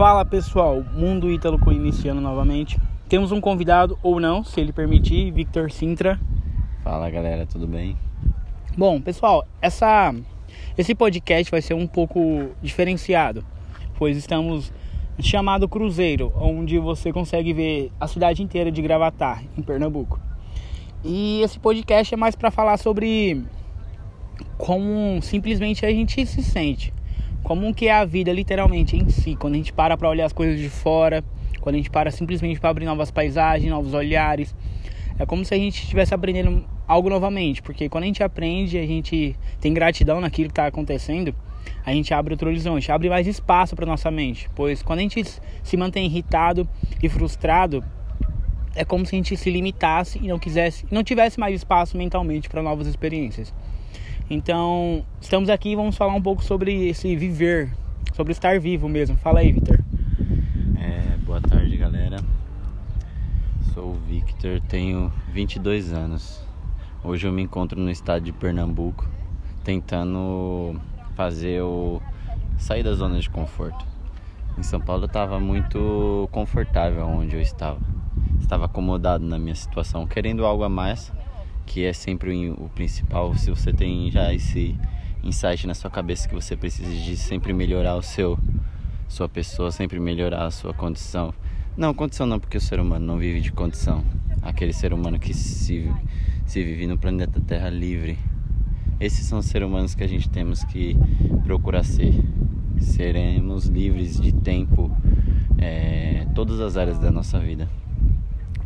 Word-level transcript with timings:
Fala 0.00 0.24
pessoal, 0.24 0.82
Mundo 0.94 1.30
Ítalo 1.30 1.60
iniciando 1.70 2.22
novamente. 2.22 2.80
Temos 3.06 3.32
um 3.32 3.38
convidado 3.38 3.98
ou 4.02 4.18
não, 4.18 4.42
se 4.42 4.58
ele 4.58 4.72
permitir, 4.72 5.30
Victor 5.30 5.70
Sintra. 5.70 6.18
Fala 6.82 7.10
galera, 7.10 7.44
tudo 7.44 7.66
bem? 7.66 7.98
Bom, 8.78 8.98
pessoal, 8.98 9.46
essa, 9.60 10.14
esse 10.78 10.94
podcast 10.94 11.50
vai 11.50 11.60
ser 11.60 11.74
um 11.74 11.86
pouco 11.86 12.48
diferenciado, 12.62 13.44
pois 13.98 14.16
estamos 14.16 14.72
chamado 15.18 15.68
Cruzeiro, 15.68 16.32
onde 16.34 16.78
você 16.78 17.12
consegue 17.12 17.52
ver 17.52 17.92
a 18.00 18.08
cidade 18.08 18.42
inteira 18.42 18.72
de 18.72 18.80
Gravatar, 18.80 19.44
em 19.54 19.60
Pernambuco. 19.60 20.18
E 21.04 21.42
esse 21.42 21.58
podcast 21.58 22.14
é 22.14 22.16
mais 22.16 22.34
para 22.34 22.50
falar 22.50 22.78
sobre 22.78 23.44
como 24.56 25.20
simplesmente 25.20 25.84
a 25.84 25.90
gente 25.90 26.24
se 26.24 26.42
sente, 26.42 26.90
como 27.42 27.74
que 27.74 27.88
é 27.88 27.92
a 27.92 28.04
vida 28.04 28.32
literalmente 28.32 28.96
em 28.96 29.08
si, 29.08 29.36
quando 29.36 29.54
a 29.54 29.56
gente 29.56 29.72
para 29.72 29.96
para 29.96 30.08
olhar 30.08 30.26
as 30.26 30.32
coisas 30.32 30.58
de 30.58 30.68
fora, 30.68 31.24
quando 31.60 31.74
a 31.74 31.78
gente 31.78 31.90
para 31.90 32.10
simplesmente 32.10 32.60
para 32.60 32.70
abrir 32.70 32.84
novas 32.84 33.10
paisagens, 33.10 33.70
novos 33.70 33.94
olhares. 33.94 34.54
É 35.18 35.26
como 35.26 35.44
se 35.44 35.52
a 35.52 35.56
gente 35.56 35.82
estivesse 35.82 36.14
aprendendo 36.14 36.64
algo 36.88 37.10
novamente, 37.10 37.60
porque 37.60 37.88
quando 37.88 38.04
a 38.04 38.06
gente 38.06 38.22
aprende, 38.22 38.78
a 38.78 38.86
gente 38.86 39.36
tem 39.60 39.72
gratidão 39.72 40.20
naquilo 40.20 40.48
que 40.48 40.52
está 40.52 40.66
acontecendo, 40.66 41.34
a 41.84 41.92
gente 41.92 42.12
abre 42.14 42.32
outro 42.32 42.48
horizonte, 42.48 42.90
abre 42.90 43.08
mais 43.08 43.26
espaço 43.26 43.76
para 43.76 43.84
nossa 43.84 44.10
mente, 44.10 44.48
pois 44.54 44.82
quando 44.82 45.00
a 45.00 45.02
gente 45.02 45.22
se 45.62 45.76
mantém 45.76 46.06
irritado 46.06 46.68
e 47.02 47.08
frustrado, 47.08 47.84
é 48.74 48.84
como 48.84 49.04
se 49.04 49.14
a 49.14 49.18
gente 49.18 49.36
se 49.36 49.50
limitasse 49.50 50.18
e 50.22 50.28
não 50.28 50.38
quisesse, 50.38 50.86
não 50.90 51.02
tivesse 51.02 51.38
mais 51.38 51.54
espaço 51.54 51.96
mentalmente 51.96 52.48
para 52.48 52.62
novas 52.62 52.86
experiências. 52.86 53.52
Então, 54.32 55.04
estamos 55.20 55.50
aqui 55.50 55.70
e 55.70 55.74
vamos 55.74 55.96
falar 55.96 56.14
um 56.14 56.22
pouco 56.22 56.44
sobre 56.44 56.86
esse 56.86 57.16
viver, 57.16 57.68
sobre 58.14 58.30
estar 58.30 58.60
vivo 58.60 58.88
mesmo. 58.88 59.16
Fala 59.16 59.40
aí, 59.40 59.50
Victor. 59.50 59.80
É, 60.78 61.16
boa 61.26 61.40
tarde, 61.40 61.76
galera. 61.76 62.18
Sou 63.74 63.90
o 63.90 63.94
Victor, 63.94 64.60
tenho 64.68 65.12
22 65.32 65.92
anos. 65.92 66.46
Hoje 67.02 67.26
eu 67.26 67.32
me 67.32 67.42
encontro 67.42 67.80
no 67.80 67.90
estado 67.90 68.22
de 68.22 68.30
Pernambuco, 68.30 69.04
tentando 69.64 70.80
fazer 71.16 71.60
o 71.62 72.00
sair 72.56 72.84
da 72.84 72.92
zona 72.92 73.18
de 73.18 73.28
conforto. 73.28 73.84
Em 74.56 74.62
São 74.62 74.80
Paulo 74.80 75.06
estava 75.06 75.40
muito 75.40 76.28
confortável 76.30 77.04
onde 77.04 77.34
eu 77.34 77.42
estava. 77.42 77.80
Estava 78.40 78.66
acomodado 78.66 79.24
na 79.24 79.40
minha 79.40 79.56
situação, 79.56 80.06
querendo 80.06 80.46
algo 80.46 80.62
a 80.62 80.68
mais 80.68 81.12
que 81.70 81.84
é 81.84 81.92
sempre 81.92 82.50
o 82.50 82.68
principal. 82.74 83.32
Se 83.36 83.48
você 83.48 83.72
tem 83.72 84.10
já 84.10 84.34
esse 84.34 84.76
insight 85.22 85.68
na 85.68 85.74
sua 85.74 85.88
cabeça 85.88 86.28
que 86.28 86.34
você 86.34 86.56
precisa 86.56 86.90
de 86.90 87.16
sempre 87.16 87.52
melhorar 87.52 87.94
o 87.94 88.02
seu 88.02 88.36
sua 89.06 89.28
pessoa, 89.28 89.70
sempre 89.70 90.00
melhorar 90.00 90.46
a 90.46 90.50
sua 90.50 90.74
condição. 90.74 91.32
Não, 91.76 91.94
condição 91.94 92.26
não, 92.26 92.40
porque 92.40 92.56
o 92.56 92.60
ser 92.60 92.80
humano 92.80 93.06
não 93.06 93.18
vive 93.18 93.40
de 93.40 93.52
condição. 93.52 94.02
Aquele 94.42 94.72
ser 94.72 94.92
humano 94.92 95.16
que 95.20 95.32
se, 95.32 95.88
se 96.44 96.64
vive 96.64 96.88
no 96.88 96.98
planeta 96.98 97.40
Terra 97.40 97.68
livre. 97.68 98.18
Esses 98.98 99.24
são 99.26 99.38
os 99.38 99.46
seres 99.46 99.68
humanos 99.68 99.94
que 99.94 100.02
a 100.02 100.08
gente 100.08 100.28
temos 100.28 100.64
que 100.64 100.96
procurar 101.44 101.84
ser. 101.84 102.12
Seremos 102.80 103.66
livres 103.66 104.20
de 104.20 104.32
tempo, 104.32 104.90
é, 105.56 106.26
todas 106.34 106.58
as 106.58 106.76
áreas 106.76 106.98
da 106.98 107.12
nossa 107.12 107.38
vida. 107.38 107.68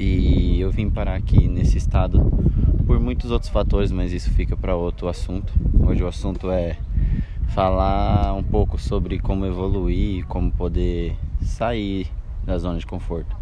E 0.01 0.59
eu 0.59 0.71
vim 0.71 0.89
parar 0.89 1.17
aqui 1.17 1.47
nesse 1.47 1.77
estado 1.77 2.33
por 2.87 3.01
muitos 3.01 3.31
outros 3.31 3.51
fatores, 3.51 3.91
mas 3.91 4.13
isso 4.13 4.31
fica 4.31 4.57
para 4.57 4.77
outro 4.77 5.09
assunto. 5.09 5.53
Hoje 5.87 6.03
o 6.03 6.07
assunto 6.07 6.51
é 6.51 6.77
falar 7.49 8.35
um 8.35 8.43
pouco 8.43 8.79
sobre 8.79 9.19
como 9.19 9.47
evoluir, 9.47 10.27
como 10.27 10.51
poder 10.51 11.17
sair 11.41 12.07
da 12.45 12.59
zona 12.59 12.79
de 12.79 12.87
conforto. 12.87 13.35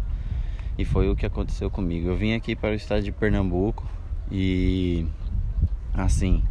E 0.77 0.85
foi 0.85 1.09
o 1.09 1.15
que 1.15 1.25
aconteceu 1.25 1.69
comigo. 1.69 2.07
Eu 2.07 2.15
vim 2.15 2.33
aqui 2.33 2.55
para 2.55 2.71
o 2.71 2.73
estado 2.73 3.03
de 3.03 3.11
Pernambuco 3.11 3.85
e 4.31 5.05
assim, 5.93 6.41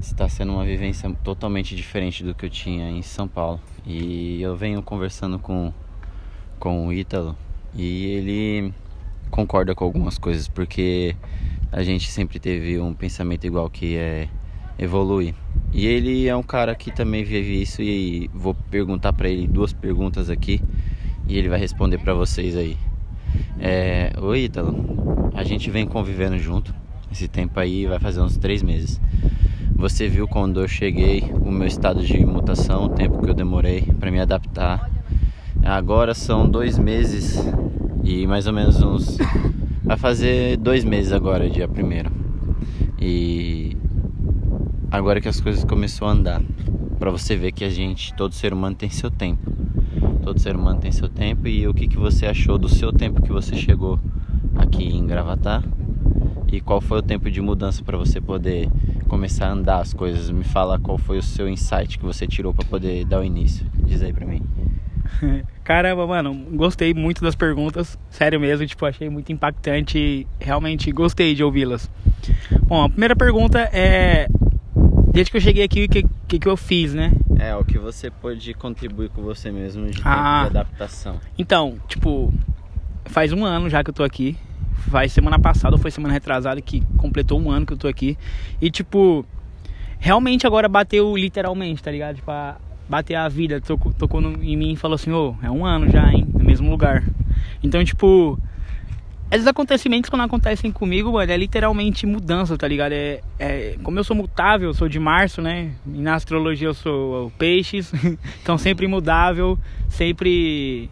está 0.00 0.28
sendo 0.28 0.52
uma 0.52 0.64
vivência 0.64 1.10
totalmente 1.24 1.74
diferente 1.74 2.24
do 2.24 2.34
que 2.34 2.46
eu 2.46 2.50
tinha 2.50 2.90
em 2.90 3.02
São 3.02 3.26
Paulo. 3.26 3.60
E 3.84 4.40
eu 4.40 4.56
venho 4.56 4.82
conversando 4.82 5.38
com 5.38 5.72
com 6.58 6.86
o 6.86 6.92
Ítalo 6.92 7.34
e 7.74 8.06
ele 8.06 8.74
concorda 9.30 9.74
com 9.74 9.82
algumas 9.82 10.18
coisas 10.18 10.46
porque 10.46 11.16
a 11.72 11.82
gente 11.82 12.10
sempre 12.10 12.38
teve 12.38 12.80
um 12.80 12.92
pensamento 12.92 13.46
igual 13.46 13.68
que 13.70 13.96
é 13.96 14.28
evoluir. 14.78 15.34
E 15.72 15.86
ele 15.86 16.26
é 16.26 16.34
um 16.34 16.42
cara 16.42 16.74
que 16.74 16.90
também 16.90 17.22
vive 17.22 17.62
isso 17.62 17.82
e 17.82 18.28
vou 18.34 18.54
perguntar 18.54 19.12
para 19.12 19.28
ele 19.28 19.46
duas 19.46 19.72
perguntas 19.72 20.28
aqui 20.28 20.60
e 21.28 21.38
ele 21.38 21.48
vai 21.48 21.58
responder 21.58 21.98
para 21.98 22.14
vocês 22.14 22.56
aí. 22.56 22.76
É, 23.58 24.12
Oi 24.20 24.44
Ítalo, 24.44 25.32
a 25.34 25.44
gente 25.44 25.70
vem 25.70 25.86
convivendo 25.86 26.38
junto 26.38 26.74
esse 27.12 27.26
tempo 27.26 27.58
aí 27.58 27.86
vai 27.86 27.98
fazer 27.98 28.20
uns 28.20 28.36
três 28.36 28.62
meses. 28.62 29.00
Você 29.74 30.08
viu 30.08 30.28
quando 30.28 30.60
eu 30.60 30.68
cheguei 30.68 31.24
o 31.32 31.50
meu 31.50 31.66
estado 31.66 32.04
de 32.04 32.24
mutação, 32.24 32.84
o 32.84 32.88
tempo 32.88 33.22
que 33.22 33.28
eu 33.28 33.34
demorei 33.34 33.82
para 33.98 34.10
me 34.10 34.20
adaptar. 34.20 34.88
Agora 35.62 36.14
são 36.14 36.48
dois 36.48 36.78
meses 36.78 37.42
e 38.04 38.26
mais 38.26 38.46
ou 38.46 38.52
menos 38.52 38.80
uns 38.80 39.18
Vai 39.82 39.96
fazer 39.96 40.58
dois 40.58 40.84
meses 40.84 41.12
agora, 41.12 41.48
dia 41.48 41.66
primeiro. 41.66 42.10
E 43.00 43.76
agora 44.90 45.20
que 45.20 45.28
as 45.28 45.40
coisas 45.40 45.64
começou 45.64 46.06
a 46.06 46.12
andar, 46.12 46.42
para 46.98 47.10
você 47.10 47.34
ver 47.34 47.52
que 47.52 47.64
a 47.64 47.70
gente, 47.70 48.12
todo 48.14 48.34
ser 48.34 48.52
humano 48.52 48.76
tem 48.76 48.90
seu 48.90 49.10
tempo. 49.10 49.50
Todo 50.22 50.38
ser 50.38 50.54
humano 50.54 50.78
tem 50.78 50.92
seu 50.92 51.08
tempo 51.08 51.48
e 51.48 51.66
o 51.66 51.72
que, 51.72 51.88
que 51.88 51.96
você 51.96 52.26
achou 52.26 52.58
do 52.58 52.68
seu 52.68 52.92
tempo 52.92 53.22
que 53.22 53.32
você 53.32 53.56
chegou 53.56 53.98
aqui 54.54 54.84
em 54.84 55.06
Gravatar? 55.06 55.64
E 56.52 56.60
qual 56.60 56.80
foi 56.80 56.98
o 56.98 57.02
tempo 57.02 57.30
de 57.30 57.40
mudança 57.40 57.82
para 57.82 57.96
você 57.96 58.20
poder 58.20 58.68
começar 59.08 59.46
a 59.46 59.52
andar 59.52 59.80
as 59.80 59.94
coisas? 59.94 60.30
Me 60.30 60.44
fala 60.44 60.78
qual 60.78 60.98
foi 60.98 61.16
o 61.16 61.22
seu 61.22 61.48
insight 61.48 61.98
que 61.98 62.04
você 62.04 62.26
tirou 62.26 62.52
para 62.52 62.66
poder 62.66 63.06
dar 63.06 63.20
o 63.20 63.24
início. 63.24 63.64
Diz 63.86 64.02
aí 64.02 64.12
para 64.12 64.26
mim. 64.26 64.42
Caramba, 65.64 66.06
mano, 66.06 66.34
gostei 66.52 66.92
muito 66.92 67.22
das 67.22 67.34
perguntas. 67.34 67.98
Sério 68.10 68.40
mesmo, 68.40 68.66
tipo, 68.66 68.84
achei 68.86 69.08
muito 69.08 69.30
impactante. 69.32 70.26
Realmente 70.40 70.90
gostei 70.90 71.34
de 71.34 71.44
ouvi-las. 71.44 71.90
Bom, 72.62 72.84
a 72.84 72.88
primeira 72.88 73.14
pergunta 73.14 73.60
é. 73.72 74.26
Desde 75.12 75.30
que 75.30 75.36
eu 75.36 75.40
cheguei 75.40 75.64
aqui, 75.64 75.84
o 75.84 75.88
que, 75.88 76.04
que, 76.28 76.38
que 76.38 76.48
eu 76.48 76.56
fiz, 76.56 76.94
né? 76.94 77.12
É, 77.38 77.54
o 77.56 77.64
que 77.64 77.78
você 77.78 78.10
pode 78.10 78.54
contribuir 78.54 79.10
com 79.10 79.22
você 79.22 79.50
mesmo 79.50 79.90
de 79.90 80.00
ah, 80.04 80.42
de 80.42 80.58
adaptação. 80.58 81.18
Então, 81.36 81.78
tipo, 81.88 82.32
faz 83.06 83.32
um 83.32 83.44
ano 83.44 83.68
já 83.68 83.82
que 83.82 83.90
eu 83.90 83.94
tô 83.94 84.04
aqui. 84.04 84.36
Faz 84.88 85.12
semana 85.12 85.38
passada 85.38 85.74
ou 85.74 85.80
foi 85.80 85.90
semana 85.90 86.14
retrasada 86.14 86.60
que 86.60 86.82
completou 86.96 87.40
um 87.40 87.50
ano 87.50 87.66
que 87.66 87.72
eu 87.72 87.76
tô 87.76 87.86
aqui. 87.86 88.16
E, 88.60 88.70
tipo, 88.70 89.26
realmente 89.98 90.46
agora 90.46 90.68
bateu 90.68 91.16
literalmente, 91.16 91.82
tá 91.82 91.90
ligado? 91.90 92.16
Tipo, 92.16 92.30
a, 92.30 92.56
bater 92.90 93.14
a 93.14 93.28
vida, 93.28 93.60
tocou, 93.60 93.92
tocou 93.92 94.20
no, 94.20 94.42
em 94.42 94.56
mim 94.56 94.72
e 94.72 94.76
falou 94.76 94.96
assim, 94.96 95.12
ô, 95.12 95.36
oh, 95.40 95.46
é 95.46 95.50
um 95.50 95.64
ano 95.64 95.88
já, 95.88 96.12
hein, 96.12 96.26
no 96.34 96.44
mesmo 96.44 96.68
lugar. 96.68 97.04
Então, 97.62 97.84
tipo, 97.84 98.36
esses 99.30 99.46
acontecimentos 99.46 100.10
quando 100.10 100.22
acontecem 100.22 100.72
comigo, 100.72 101.12
mano, 101.12 101.30
é 101.30 101.36
literalmente 101.36 102.04
mudança, 102.04 102.58
tá 102.58 102.66
ligado? 102.66 102.90
É, 102.90 103.20
é, 103.38 103.76
como 103.80 103.96
eu 103.96 104.02
sou 104.02 104.16
mutável, 104.16 104.70
eu 104.70 104.74
sou 104.74 104.88
de 104.88 104.98
março, 104.98 105.40
né? 105.40 105.70
E 105.86 106.00
na 106.00 106.16
astrologia 106.16 106.66
eu 106.66 106.74
sou 106.74 107.30
peixes, 107.38 107.92
então 108.42 108.58
sempre 108.58 108.88
mudável, 108.88 109.56
sempre 109.88 110.90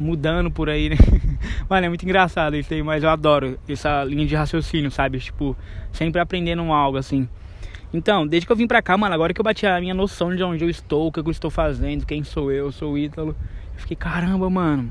mudando 0.00 0.50
por 0.50 0.70
aí, 0.70 0.88
né? 0.88 0.96
Mano, 1.68 1.84
é 1.84 1.88
muito 1.90 2.06
engraçado 2.06 2.56
isso 2.56 2.72
aí, 2.72 2.82
mas 2.82 3.04
eu 3.04 3.10
adoro 3.10 3.58
essa 3.68 4.02
linha 4.02 4.24
de 4.24 4.34
raciocínio, 4.34 4.90
sabe? 4.90 5.18
Tipo, 5.18 5.54
sempre 5.92 6.22
aprendendo 6.22 6.62
algo 6.72 6.96
assim. 6.96 7.28
Então, 7.92 8.26
desde 8.26 8.46
que 8.46 8.52
eu 8.52 8.56
vim 8.56 8.66
pra 8.66 8.80
cá, 8.80 8.96
mano, 8.96 9.14
agora 9.14 9.34
que 9.34 9.40
eu 9.40 9.44
bati 9.44 9.66
a 9.66 9.80
minha 9.80 9.94
noção 9.94 10.34
de 10.34 10.42
onde 10.42 10.64
eu 10.64 10.70
estou, 10.70 11.08
o 11.08 11.12
que 11.12 11.20
eu 11.20 11.30
estou 11.30 11.50
fazendo, 11.50 12.06
quem 12.06 12.24
sou 12.24 12.50
eu, 12.50 12.72
sou 12.72 12.92
o 12.92 12.98
Ítalo, 12.98 13.36
eu 13.74 13.80
fiquei, 13.80 13.96
caramba, 13.96 14.48
mano. 14.48 14.90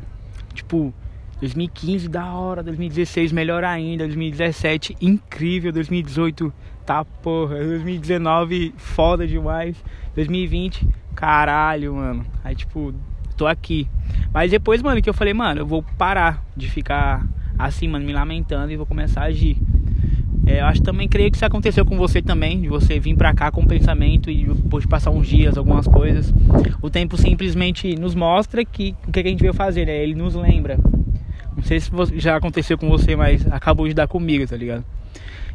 Tipo, 0.53 0.93
2015 1.39 2.07
da 2.07 2.33
hora, 2.33 2.61
2016 2.61 3.31
melhor 3.31 3.63
ainda, 3.63 4.05
2017 4.05 4.95
incrível, 5.01 5.71
2018 5.71 6.53
tá 6.85 7.03
porra, 7.03 7.57
2019 7.57 8.73
foda 8.77 9.27
demais, 9.27 9.83
2020 10.15 10.87
caralho, 11.15 11.95
mano. 11.95 12.25
Aí 12.43 12.55
tipo, 12.55 12.93
tô 13.35 13.47
aqui. 13.47 13.87
Mas 14.33 14.51
depois, 14.51 14.81
mano, 14.81 15.01
que 15.01 15.09
eu 15.09 15.13
falei, 15.13 15.33
mano, 15.33 15.61
eu 15.61 15.65
vou 15.65 15.83
parar 15.97 16.43
de 16.55 16.69
ficar 16.69 17.25
assim, 17.57 17.87
mano, 17.87 18.05
me 18.05 18.13
lamentando 18.13 18.71
e 18.71 18.77
vou 18.77 18.85
começar 18.85 19.21
a 19.21 19.25
agir. 19.25 19.57
É, 20.45 20.59
eu 20.61 20.65
acho 20.65 20.81
também, 20.81 21.07
creio 21.07 21.29
que 21.29 21.37
isso 21.37 21.45
aconteceu 21.45 21.85
com 21.85 21.97
você 21.97 22.21
também, 22.21 22.61
de 22.61 22.67
você 22.67 22.99
vir 22.99 23.15
pra 23.15 23.33
cá 23.33 23.51
com 23.51 23.65
pensamento 23.65 24.29
e 24.29 24.45
depois 24.45 24.83
de 24.83 24.87
passar 24.87 25.11
uns 25.11 25.27
dias, 25.27 25.57
algumas 25.57 25.87
coisas. 25.87 26.33
O 26.81 26.89
tempo 26.89 27.17
simplesmente 27.17 27.95
nos 27.95 28.15
mostra 28.15 28.65
que 28.65 28.95
o 29.07 29.11
que 29.11 29.19
a 29.19 29.23
gente 29.23 29.41
veio 29.41 29.53
fazer, 29.53 29.85
né? 29.85 30.03
Ele 30.03 30.15
nos 30.15 30.35
lembra. 30.35 30.77
Não 31.55 31.63
sei 31.63 31.79
se 31.79 31.91
já 32.15 32.35
aconteceu 32.35 32.77
com 32.77 32.89
você, 32.89 33.15
mas 33.15 33.45
acabou 33.51 33.87
de 33.87 33.93
dar 33.93 34.07
comigo, 34.07 34.47
tá 34.47 34.55
ligado? 34.55 34.83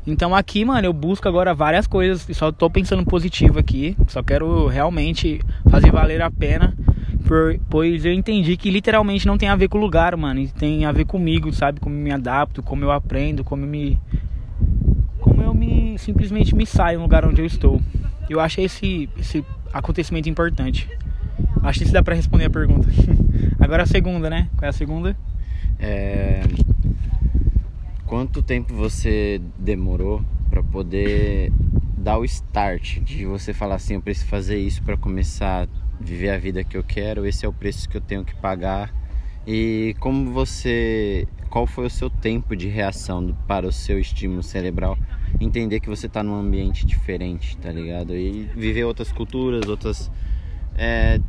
Então 0.07 0.35
aqui, 0.37 0.65
mano, 0.65 0.87
eu 0.87 0.93
busco 0.93 1.27
agora 1.27 1.53
várias 1.53 1.87
coisas, 1.87 2.25
só 2.37 2.53
tô 2.53 2.71
pensando 2.71 3.05
positivo 3.05 3.59
aqui, 3.59 3.97
só 4.07 4.23
quero 4.23 4.69
realmente 4.69 5.41
fazer 5.69 5.91
valer 5.91 6.23
a 6.23 6.31
pena 6.31 6.77
pois 7.69 8.05
eu 8.05 8.13
entendi 8.13 8.57
que 8.57 8.71
literalmente 8.71 9.27
não 9.27 9.37
tem 9.37 9.49
a 9.49 9.57
ver 9.57 9.69
com 9.69 9.79
o 9.79 9.81
lugar, 9.81 10.17
mano. 10.17 10.41
E 10.41 10.49
tem 10.49 10.85
a 10.85 10.93
ver 10.93 11.05
comigo, 11.05 11.53
sabe? 11.53 11.81
Como 11.81 11.95
eu 11.95 12.01
me 12.01 12.13
adapto, 12.13 12.63
como 12.63 12.85
eu 12.85 12.93
aprendo, 12.93 13.43
como 13.43 13.65
eu 13.65 13.69
me. 13.69 13.99
Simplesmente 15.97 16.55
me 16.55 16.67
saio 16.67 16.99
no 16.99 17.05
lugar 17.05 17.25
onde 17.25 17.41
eu 17.41 17.47
estou. 17.47 17.81
Eu 18.29 18.41
achei 18.41 18.65
esse, 18.65 19.09
esse 19.19 19.45
acontecimento 19.73 20.29
importante. 20.29 20.89
Acho 21.63 21.79
que 21.81 21.85
isso 21.85 21.93
dá 21.93 22.03
pra 22.03 22.15
responder 22.15 22.45
a 22.45 22.51
pergunta. 22.51 22.89
Agora 23.59 23.83
a 23.83 23.87
segunda, 23.87 24.31
né? 24.31 24.49
Qual 24.57 24.67
é 24.67 24.69
a 24.69 24.73
segunda? 24.73 25.17
É... 25.79 26.43
Quanto 28.07 28.43
tempo 28.43 28.73
você 28.75 29.41
demorou 29.59 30.23
para 30.49 30.63
poder 30.63 31.53
dar 31.99 32.19
o 32.19 32.25
start 32.25 33.01
de 33.01 33.27
você 33.27 33.53
falar 33.53 33.75
assim, 33.75 33.95
eu 33.95 34.01
preciso 34.01 34.27
fazer 34.27 34.59
isso 34.59 34.83
para 34.83 34.97
começar 34.97 35.65
a 35.65 35.69
viver 36.01 36.31
a 36.31 36.39
vida 36.39 36.63
que 36.63 36.77
eu 36.77 36.85
quero, 36.85 37.27
esse 37.27 37.45
é 37.45 37.49
o 37.49 37.53
preço 37.53 37.89
que 37.89 37.97
eu 37.97 38.01
tenho 38.01 38.25
que 38.25 38.35
pagar. 38.37 38.95
E 39.47 39.97
como 39.99 40.31
você, 40.31 41.27
qual 41.51 41.67
foi 41.67 41.87
o 41.87 41.91
seu 41.91 42.09
tempo 42.09 42.55
de 42.55 42.69
reação 42.69 43.37
para 43.47 43.67
o 43.67 43.73
seu 43.73 43.99
estímulo 43.99 44.43
cerebral? 44.43 44.97
Entender 45.41 45.81
que 45.81 45.89
você 45.89 46.07
está 46.07 46.23
num 46.23 46.35
ambiente 46.35 46.87
diferente, 46.87 47.57
tá 47.59 47.71
ligado? 47.71 48.15
E 48.15 48.49
viver 48.55 48.85
outras 48.85 49.13
culturas, 49.13 49.69
outras 49.69 50.11
é 50.77 51.21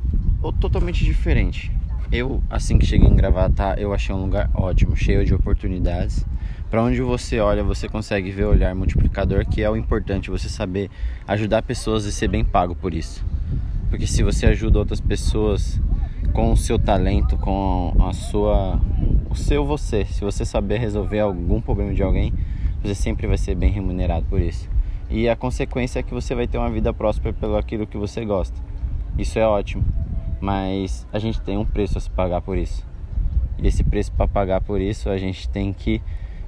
totalmente 0.60 1.04
diferente. 1.04 1.72
Eu, 2.12 2.42
assim 2.50 2.78
que 2.78 2.86
cheguei 2.86 3.08
em 3.08 3.16
Gravatar, 3.16 3.78
eu 3.78 3.94
achei 3.94 4.16
um 4.16 4.22
lugar 4.22 4.50
ótimo, 4.54 4.96
cheio 4.96 5.26
de 5.26 5.34
oportunidades. 5.34 6.26
Para 6.70 6.82
onde 6.82 7.02
você 7.02 7.40
olha, 7.40 7.64
você 7.64 7.90
consegue 7.90 8.32
ver 8.32 8.46
o 8.46 8.50
olhar 8.50 8.74
multiplicador, 8.74 9.46
que 9.46 9.62
é 9.62 9.70
o 9.70 9.76
importante, 9.76 10.30
você 10.30 10.48
saber 10.48 10.90
ajudar 11.28 11.62
pessoas 11.64 12.06
e 12.06 12.12
ser 12.12 12.30
bem 12.30 12.46
pago 12.46 12.76
por 12.76 12.94
isso. 12.94 13.26
Porque 13.90 14.08
se 14.08 14.24
você 14.24 14.46
ajuda 14.46 14.80
outras 14.80 15.02
pessoas 15.02 15.82
com 16.34 16.52
o 16.52 16.58
seu 16.58 16.78
talento, 16.78 17.38
com 17.38 17.94
a 18.00 18.14
sua 18.14 18.80
o 19.30 19.36
seu 19.36 19.66
você, 19.66 20.06
se 20.06 20.22
você 20.22 20.46
saber 20.46 20.80
resolver 20.80 21.20
algum 21.20 21.60
problema 21.60 21.94
de 21.94 22.04
alguém, 22.04 22.34
você 22.82 22.96
sempre 22.96 23.28
vai 23.28 23.38
ser 23.38 23.56
bem 23.56 23.72
remunerado 23.72 24.26
por 24.26 24.42
isso. 24.42 24.70
E 25.10 25.30
a 25.30 25.36
consequência 25.36 26.00
é 26.00 26.04
que 26.04 26.14
você 26.14 26.36
vai 26.36 26.48
ter 26.48 26.58
uma 26.58 26.70
vida 26.70 26.94
próspera 26.94 27.34
pelo 27.34 27.56
aquilo 27.56 27.88
que 27.88 27.98
você 27.98 28.26
gosta. 28.26 28.60
Isso 29.18 29.40
é 29.40 29.48
ótimo, 29.48 29.84
mas 30.40 31.08
a 31.12 31.20
gente 31.20 31.42
tem 31.42 31.58
um 31.58 31.66
preço 31.66 31.98
a 31.98 32.02
se 32.02 32.10
pagar 32.10 32.42
por 32.42 32.58
isso. 32.58 32.86
E 33.58 33.68
esse 33.68 33.84
preço 33.84 34.12
para 34.12 34.28
pagar 34.28 34.62
por 34.62 34.80
isso, 34.82 35.10
a 35.10 35.18
gente 35.18 35.50
tem 35.50 35.74
que 35.74 36.02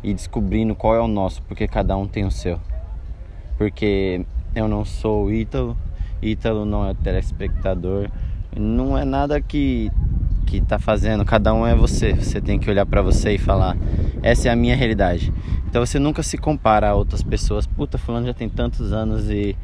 ir 0.04 0.14
descobrindo 0.14 0.76
qual 0.76 0.96
é 0.96 1.00
o 1.00 1.08
nosso, 1.08 1.42
porque 1.44 1.68
cada 1.68 1.96
um 1.98 2.08
tem 2.08 2.26
o 2.26 2.32
seu. 2.32 2.60
Porque 3.58 4.26
eu 4.56 4.68
não 4.68 4.86
sou 4.86 5.26
o 5.26 5.34
Ítalo, 5.34 5.76
Ítalo 6.22 6.66
não 6.66 6.86
é 6.86 6.92
o 6.92 6.96
telespectador, 6.96 8.10
não 8.56 8.98
é 8.98 9.06
nada 9.06 9.42
que 9.42 9.92
que 10.50 10.60
tá 10.60 10.80
fazendo, 10.80 11.24
cada 11.24 11.54
um 11.54 11.66
é 11.66 11.76
você. 11.76 12.14
Você 12.14 12.42
tem 12.42 12.58
que 12.58 12.70
olhar 12.70 12.86
para 12.86 13.02
você 13.02 13.36
e 13.36 13.38
falar: 13.38 13.78
essa 14.24 14.50
é 14.50 14.52
a 14.52 14.56
minha 14.56 14.76
realidade. 14.76 15.32
Então 15.68 15.86
você 15.86 16.00
nunca 16.00 16.24
se 16.24 16.38
compara 16.38 16.90
a 16.90 16.96
outras 16.96 17.22
pessoas. 17.22 17.68
Puta, 17.68 17.98
fulano 17.98 18.26
já 18.26 18.34
tem 18.34 18.50
tantos 18.50 18.92
anos 18.92 19.30
e 19.30 19.56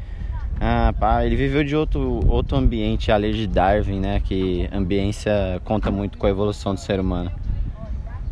ah, 0.60 0.94
pá, 0.98 1.24
ele 1.24 1.34
viveu 1.34 1.64
de 1.64 1.74
outro, 1.74 2.20
outro 2.28 2.56
ambiente, 2.56 3.10
a 3.10 3.16
lei 3.16 3.32
de 3.32 3.48
Darwin, 3.48 3.98
né? 3.98 4.20
Que 4.20 4.68
ambiência 4.72 5.60
conta 5.64 5.90
muito 5.90 6.16
com 6.16 6.26
a 6.26 6.30
evolução 6.30 6.72
do 6.72 6.80
ser 6.80 7.00
humano. 7.00 7.32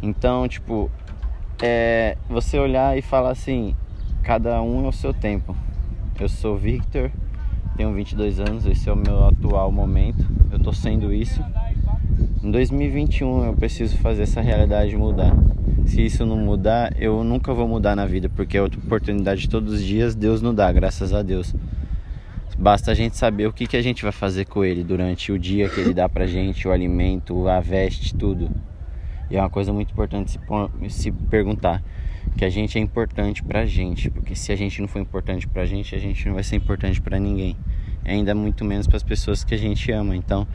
Então, 0.00 0.46
tipo, 0.46 0.88
é 1.60 2.16
você 2.28 2.58
olhar 2.58 2.96
e 2.96 3.02
falar 3.02 3.30
assim: 3.30 3.74
cada 4.22 4.62
um 4.62 4.84
é 4.84 4.88
o 4.88 4.92
seu 4.92 5.12
tempo. 5.12 5.56
Eu 6.20 6.28
sou 6.28 6.56
Victor, 6.56 7.10
tenho 7.76 7.92
22 7.92 8.38
anos, 8.38 8.64
esse 8.64 8.88
é 8.88 8.92
o 8.92 8.96
meu 8.96 9.26
atual 9.26 9.72
momento. 9.72 10.24
Eu 10.52 10.60
tô 10.60 10.72
sendo 10.72 11.12
isso. 11.12 11.42
Em 12.44 12.50
2021 12.50 13.46
eu 13.46 13.54
preciso 13.54 13.96
fazer 13.96 14.24
essa 14.24 14.42
realidade 14.42 14.94
mudar. 14.94 15.34
Se 15.86 16.04
isso 16.04 16.26
não 16.26 16.36
mudar, 16.36 16.94
eu 17.00 17.24
nunca 17.24 17.54
vou 17.54 17.66
mudar 17.66 17.96
na 17.96 18.04
vida, 18.04 18.28
porque 18.28 18.58
é 18.58 18.62
oportunidade 18.62 19.48
todos 19.48 19.72
os 19.72 19.82
dias 19.82 20.14
Deus 20.14 20.42
nos 20.42 20.54
dá, 20.54 20.70
graças 20.70 21.14
a 21.14 21.22
Deus. 21.22 21.54
Basta 22.58 22.90
a 22.90 22.94
gente 22.94 23.16
saber 23.16 23.46
o 23.46 23.52
que, 23.52 23.66
que 23.66 23.78
a 23.78 23.82
gente 23.82 24.02
vai 24.02 24.12
fazer 24.12 24.44
com 24.44 24.62
ele 24.62 24.84
durante 24.84 25.32
o 25.32 25.38
dia 25.38 25.70
que 25.70 25.80
ele 25.80 25.94
dá 25.94 26.06
pra 26.06 26.26
gente, 26.26 26.68
o 26.68 26.70
alimento, 26.70 27.48
a 27.48 27.60
veste, 27.60 28.14
tudo. 28.14 28.50
E 29.30 29.38
é 29.38 29.40
uma 29.40 29.48
coisa 29.48 29.72
muito 29.72 29.92
importante 29.92 30.32
se, 30.32 30.38
se 30.90 31.10
perguntar 31.10 31.82
que 32.36 32.44
a 32.44 32.50
gente 32.50 32.76
é 32.76 32.80
importante 32.82 33.42
pra 33.42 33.64
gente, 33.64 34.10
porque 34.10 34.36
se 34.36 34.52
a 34.52 34.56
gente 34.56 34.82
não 34.82 34.88
for 34.88 35.00
importante 35.00 35.48
pra 35.48 35.64
gente, 35.64 35.94
a 35.94 35.98
gente 35.98 36.26
não 36.26 36.34
vai 36.34 36.42
ser 36.42 36.56
importante 36.56 37.00
pra 37.00 37.18
ninguém. 37.18 37.56
Ainda 38.04 38.34
muito 38.34 38.66
menos 38.66 38.86
para 38.86 38.98
as 38.98 39.02
pessoas 39.02 39.42
que 39.42 39.54
a 39.54 39.58
gente 39.58 39.90
ama. 39.90 40.14
Então, 40.14 40.46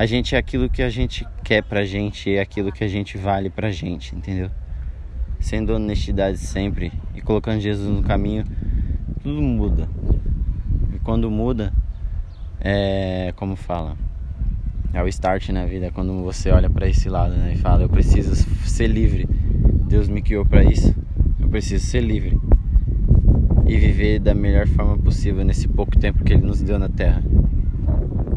a 0.00 0.06
gente 0.06 0.34
é 0.34 0.38
aquilo 0.38 0.70
que 0.70 0.82
a 0.82 0.88
gente 0.88 1.26
quer 1.44 1.62
pra 1.62 1.84
gente, 1.84 2.34
é 2.34 2.40
aquilo 2.40 2.72
que 2.72 2.82
a 2.82 2.88
gente 2.88 3.18
vale 3.18 3.50
pra 3.50 3.70
gente, 3.70 4.16
entendeu? 4.16 4.50
Sendo 5.38 5.74
honestidade 5.74 6.38
sempre 6.38 6.90
e 7.14 7.20
colocando 7.20 7.60
Jesus 7.60 7.86
no 7.86 8.02
caminho, 8.02 8.44
tudo 9.22 9.42
muda 9.42 9.88
quando 11.02 11.30
muda, 11.30 11.72
é 12.60 13.32
como 13.36 13.56
fala, 13.56 13.96
é 14.92 15.02
o 15.02 15.08
start 15.08 15.48
na 15.48 15.64
vida, 15.66 15.86
é 15.86 15.90
quando 15.90 16.22
você 16.22 16.50
olha 16.50 16.70
para 16.70 16.88
esse 16.88 17.08
lado 17.08 17.34
né, 17.34 17.54
e 17.54 17.58
fala: 17.58 17.82
Eu 17.82 17.88
preciso 17.88 18.34
ser 18.64 18.86
livre. 18.86 19.26
Deus 19.88 20.08
me 20.08 20.22
criou 20.22 20.46
para 20.46 20.62
isso. 20.62 20.94
Eu 21.40 21.48
preciso 21.48 21.84
ser 21.84 22.00
livre 22.00 22.38
e 23.66 23.76
viver 23.76 24.20
da 24.20 24.34
melhor 24.34 24.68
forma 24.68 24.96
possível 24.98 25.44
nesse 25.44 25.66
pouco 25.66 25.98
tempo 25.98 26.22
que 26.22 26.32
Ele 26.32 26.46
nos 26.46 26.62
deu 26.62 26.78
na 26.78 26.88
Terra. 26.88 27.22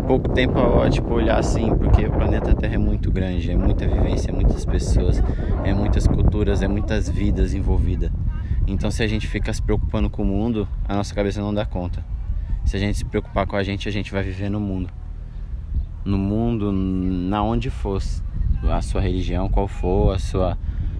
Pouco 0.07 0.29
tempo 0.29 0.59
é 0.83 0.89
tipo 0.89 1.13
olhar 1.13 1.39
assim, 1.39 1.73
porque 1.75 2.05
o 2.05 2.11
planeta 2.11 2.53
Terra 2.53 2.75
é 2.75 2.77
muito 2.77 3.09
grande, 3.09 3.49
é 3.49 3.55
muita 3.55 3.87
vivência, 3.87 4.31
é 4.31 4.33
muitas 4.33 4.65
pessoas, 4.65 5.23
é 5.63 5.73
muitas 5.73 6.05
culturas, 6.05 6.61
é 6.61 6.67
muitas 6.67 7.09
vidas 7.09 7.53
envolvidas. 7.53 8.11
Então, 8.67 8.91
se 8.91 9.01
a 9.01 9.07
gente 9.07 9.27
fica 9.27 9.51
se 9.53 9.61
preocupando 9.61 10.09
com 10.09 10.23
o 10.23 10.25
mundo, 10.25 10.67
a 10.87 10.95
nossa 10.95 11.15
cabeça 11.15 11.41
não 11.41 11.53
dá 11.53 11.65
conta. 11.65 12.05
Se 12.65 12.75
a 12.75 12.79
gente 12.79 12.97
se 12.97 13.05
preocupar 13.05 13.47
com 13.47 13.55
a 13.55 13.63
gente, 13.63 13.87
a 13.87 13.91
gente 13.91 14.11
vai 14.11 14.23
viver 14.23 14.49
no 14.49 14.59
mundo. 14.59 14.89
No 16.03 16.17
mundo, 16.17 16.71
na 16.71 17.41
onde 17.41 17.69
fosse 17.69 18.21
a 18.63 18.81
sua 18.81 18.99
religião, 18.99 19.47
qual 19.47 19.69
for 19.69 20.13
a 20.13 20.19
sua 20.19 20.57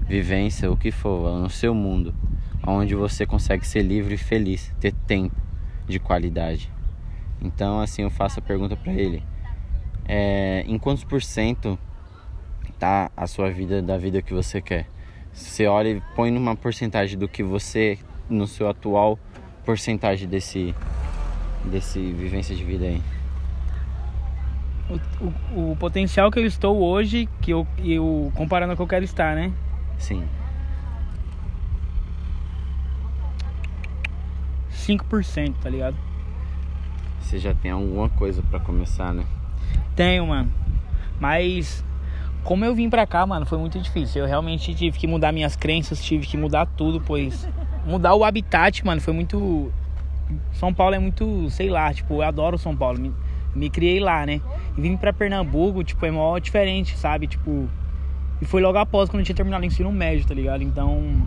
vivência, 0.08 0.72
o 0.72 0.78
que 0.78 0.92
for, 0.92 1.40
no 1.40 1.50
seu 1.50 1.76
mundo, 1.76 2.16
onde 2.66 2.96
você 2.96 3.26
consegue 3.26 3.68
ser 3.68 3.82
livre 3.82 4.16
e 4.16 4.18
feliz, 4.18 4.74
ter 4.80 4.94
tempo 4.94 5.36
de 5.88 6.00
qualidade. 6.00 6.72
Então, 7.44 7.82
assim, 7.82 8.04
eu 8.04 8.10
faço 8.10 8.40
a 8.40 8.42
pergunta 8.42 8.76
para 8.76 8.94
ele: 8.94 9.22
é, 10.06 10.64
em 10.66 10.80
quantos 10.80 11.04
por 11.04 11.22
cento 11.22 11.78
tá 12.80 13.12
a 13.16 13.28
sua 13.28 13.52
vida 13.52 13.82
da 13.82 13.98
vida 13.98 14.22
que 14.22 14.34
você 14.34 14.62
quer? 14.62 14.88
Você 15.34 15.68
olha 15.68 15.90
e 15.90 16.02
põe 16.16 16.32
numa 16.32 16.56
porcentagem 16.56 17.18
do 17.18 17.28
que 17.28 17.44
você, 17.44 17.98
no 18.30 18.48
seu 18.48 18.70
atual 18.70 19.20
porcentagem 19.66 20.28
desse 20.28 20.76
desse 21.66 22.00
vivência 22.12 22.56
de 22.56 22.64
vida 22.64 22.86
aí? 22.86 23.02
O, 24.90 25.60
o, 25.60 25.72
o, 25.72 25.76
potencial 25.78 26.30
que 26.30 26.40
eu 26.40 26.46
estou 26.46 26.78
hoje, 26.78 27.28
que 27.42 27.52
eu, 27.52 27.66
eu 27.84 28.32
comparando 28.36 28.76
com 28.76 28.84
o 28.84 28.86
que 28.86 28.94
eu 28.94 28.96
quero 28.96 29.06
estar, 29.06 29.34
né? 29.34 29.52
Sim. 29.98 30.28
5%, 34.72 35.56
tá 35.62 35.70
ligado? 35.70 36.13
Você 37.24 37.40
já 37.40 37.54
tem 37.54 37.72
alguma 37.72 38.10
coisa 38.10 38.44
para 38.44 38.60
começar, 38.60 39.14
né? 39.14 39.26
Tenho, 39.96 40.28
mano. 40.28 40.52
Mas 41.20 41.84
como 42.44 42.64
eu 42.66 42.76
vim 42.76 42.90
pra 42.90 43.08
cá, 43.08 43.26
mano, 43.26 43.46
foi 43.46 43.58
muito 43.58 43.80
difícil. 43.80 44.22
Eu 44.22 44.28
realmente 44.28 44.76
tive 44.76 44.98
que 44.98 45.08
mudar 45.08 45.32
minhas 45.32 45.56
crenças, 45.56 46.04
tive 46.04 46.28
que 46.28 46.38
mudar 46.38 46.66
tudo, 46.66 47.02
pois 47.02 47.48
mudar 47.86 48.14
o 48.14 48.24
habitat, 48.24 48.86
mano, 48.86 49.02
foi 49.02 49.14
muito 49.14 49.72
são 50.52 50.74
Paulo 50.74 50.96
é 50.96 51.00
muito, 51.00 51.50
sei 51.50 51.70
lá, 51.70 51.94
tipo, 51.94 52.16
eu 52.16 52.22
adoro 52.22 52.58
São 52.58 52.76
Paulo. 52.76 53.00
Me, 53.00 53.14
me 53.54 53.70
criei 53.70 54.00
lá, 54.00 54.26
né? 54.26 54.42
E 54.78 54.82
vim 54.82 54.98
pra 54.98 55.14
Pernambuco, 55.14 55.84
tipo, 55.84 56.06
é 56.06 56.12
mó 56.12 56.38
diferente, 56.40 56.98
sabe? 56.98 57.28
Tipo. 57.28 57.70
E 58.42 58.46
foi 58.46 58.62
logo 58.62 58.78
após 58.78 59.10
quando 59.10 59.22
eu 59.22 59.26
tinha 59.26 59.36
terminado 59.36 59.64
o 59.64 59.66
ensino 59.66 59.92
médio, 59.92 60.26
tá 60.26 60.34
ligado? 60.34 60.64
Então, 60.64 61.26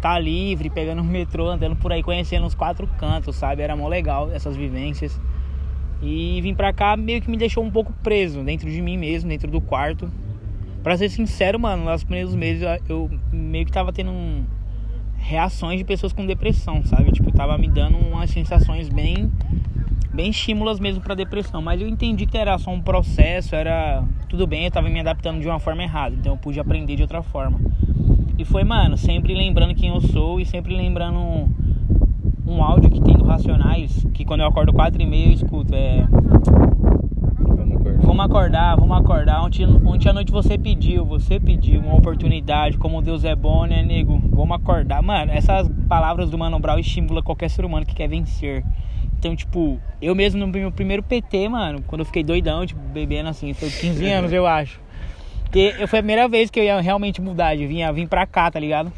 tá 0.00 0.18
livre, 0.18 0.68
pegando 0.68 1.00
o 1.00 1.04
metrô, 1.04 1.48
andando 1.48 1.76
por 1.76 1.92
aí, 1.92 2.02
conhecendo 2.02 2.46
os 2.46 2.54
quatro 2.54 2.86
cantos, 2.98 3.36
sabe? 3.36 3.62
Era 3.62 3.76
mó 3.76 3.88
legal 3.88 4.30
essas 4.32 4.56
vivências. 4.56 5.18
E 6.02 6.40
vim 6.40 6.54
pra 6.54 6.72
cá 6.72 6.96
meio 6.96 7.20
que 7.20 7.30
me 7.30 7.36
deixou 7.36 7.62
um 7.62 7.70
pouco 7.70 7.92
preso 8.02 8.42
dentro 8.42 8.70
de 8.70 8.80
mim 8.80 8.96
mesmo, 8.96 9.28
dentro 9.28 9.50
do 9.50 9.60
quarto. 9.60 10.10
Pra 10.82 10.96
ser 10.96 11.10
sincero, 11.10 11.60
mano, 11.60 11.84
nos 11.84 12.02
primeiros 12.02 12.34
meses 12.34 12.62
eu 12.88 13.10
meio 13.30 13.66
que 13.66 13.72
tava 13.72 13.92
tendo 13.92 14.10
um, 14.10 14.44
reações 15.20 15.78
de 15.78 15.84
pessoas 15.84 16.12
com 16.12 16.24
depressão, 16.24 16.82
sabe? 16.84 17.12
Tipo, 17.12 17.30
tava 17.30 17.56
me 17.58 17.68
dando 17.68 17.98
umas 17.98 18.30
sensações 18.30 18.88
bem 18.88 19.30
bem 20.12 20.30
estímulas 20.30 20.80
mesmo 20.80 21.00
para 21.00 21.14
depressão, 21.14 21.62
mas 21.62 21.80
eu 21.80 21.86
entendi 21.86 22.26
que 22.26 22.36
era 22.36 22.58
só 22.58 22.70
um 22.72 22.80
processo, 22.80 23.54
era 23.54 24.02
tudo 24.28 24.44
bem, 24.44 24.64
eu 24.64 24.70
tava 24.70 24.88
me 24.88 24.98
adaptando 24.98 25.40
de 25.40 25.46
uma 25.46 25.60
forma 25.60 25.84
errada, 25.84 26.16
então 26.16 26.32
eu 26.32 26.36
pude 26.36 26.58
aprender 26.58 26.96
de 26.96 27.02
outra 27.02 27.22
forma. 27.22 27.60
E 28.36 28.44
foi, 28.44 28.64
mano, 28.64 28.96
sempre 28.96 29.34
lembrando 29.34 29.74
quem 29.74 29.90
eu 29.90 30.00
sou 30.00 30.40
e 30.40 30.44
sempre 30.44 30.74
lembrando 30.74 31.48
um, 32.50 32.62
áudio 32.62 32.90
que 32.90 33.00
tem 33.00 33.14
do 33.14 33.24
Racionais, 33.24 34.06
que 34.12 34.24
quando 34.24 34.40
eu 34.40 34.46
acordo 34.46 34.72
quatro 34.72 35.00
e 35.00 35.06
meia 35.06 35.28
eu 35.28 35.32
escuto, 35.32 35.74
é 35.74 36.06
Vamos 38.02 38.24
acordar 38.24 38.76
Vamos 38.76 38.98
acordar. 38.98 39.42
Ontem, 39.42 39.64
ontem 39.66 40.08
à 40.08 40.12
noite 40.12 40.32
você 40.32 40.58
pediu, 40.58 41.04
você 41.04 41.38
pediu 41.40 41.80
uma 41.80 41.94
oportunidade. 41.94 42.76
Como 42.76 43.00
Deus 43.00 43.24
é 43.24 43.34
bom, 43.34 43.64
né, 43.64 43.82
nego? 43.82 44.20
Vamos 44.30 44.56
acordar. 44.56 45.02
Mano, 45.02 45.32
essas 45.32 45.70
palavras 45.88 46.28
do 46.28 46.36
Mano 46.36 46.58
Brown 46.58 46.78
estimulam 46.78 47.22
qualquer 47.22 47.48
ser 47.48 47.64
humano 47.64 47.86
que 47.86 47.94
quer 47.94 48.08
vencer. 48.08 48.64
Então, 49.18 49.36
tipo, 49.36 49.78
eu 50.00 50.14
mesmo 50.14 50.40
no 50.40 50.46
meu 50.48 50.72
primeiro 50.72 51.02
PT, 51.02 51.48
mano, 51.48 51.82
quando 51.86 52.00
eu 52.00 52.04
fiquei 52.04 52.24
doidão, 52.24 52.66
tipo, 52.66 52.80
bebendo 52.92 53.28
assim, 53.28 53.52
foi 53.52 53.70
15 53.70 54.06
anos, 54.08 54.32
eu 54.32 54.46
acho. 54.46 54.80
Porque 55.44 55.74
foi 55.86 55.98
a 55.98 56.02
primeira 56.02 56.28
vez 56.28 56.50
que 56.50 56.58
eu 56.58 56.64
ia 56.64 56.80
realmente 56.80 57.20
mudar, 57.20 57.56
de 57.56 57.66
vir, 57.66 57.92
vir 57.92 58.08
pra 58.08 58.26
cá, 58.26 58.50
tá 58.50 58.58
ligado? 58.58 58.92